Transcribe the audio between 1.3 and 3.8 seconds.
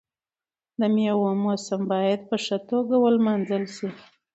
موسم باید په ښه توګه ولمانځل